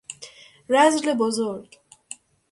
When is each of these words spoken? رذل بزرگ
رذل 0.69 1.13
بزرگ 1.13 1.77